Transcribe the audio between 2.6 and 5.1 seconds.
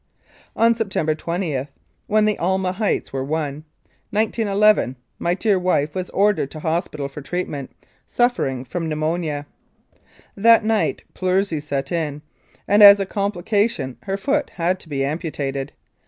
heights were won"), 1911,